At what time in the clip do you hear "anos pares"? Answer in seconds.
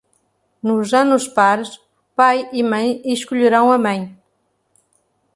1.03-1.69